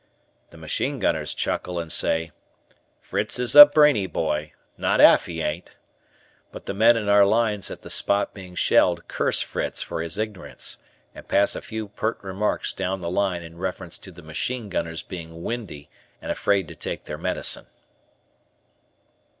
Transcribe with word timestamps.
The 0.49 0.57
machine 0.57 0.97
gunners 0.97 1.31
chuckle 1.35 1.77
and 1.77 1.91
say, 1.91 2.31
"Fritz 3.01 3.37
is 3.37 3.55
a 3.55 3.67
brainy 3.67 4.07
boy, 4.07 4.53
not 4.75 4.99
'alf 4.99 5.27
he 5.27 5.43
ain't." 5.43 5.77
But 6.51 6.65
the 6.65 6.73
men 6.73 6.97
in 6.97 7.07
our 7.07 7.23
lines 7.23 7.69
at 7.69 7.83
the 7.83 7.89
spot 7.91 8.33
being 8.33 8.55
shelled 8.55 9.07
curse 9.07 9.43
Fritz 9.43 9.83
for 9.83 10.01
his 10.01 10.17
ignorance 10.17 10.79
and 11.13 11.27
pass 11.27 11.55
a 11.55 11.61
few 11.61 11.87
pert 11.89 12.17
remarks 12.23 12.73
down 12.73 13.01
the 13.01 13.11
line 13.11 13.43
in 13.43 13.59
reference 13.59 13.99
to 13.99 14.11
the 14.11 14.23
machine 14.23 14.69
gunners 14.69 15.03
being 15.03 15.43
"windy" 15.43 15.87
and 16.19 16.31
afraid 16.31 16.67
to 16.69 16.75
take 16.75 17.03
their 17.03 17.19
medicine. 17.19 17.67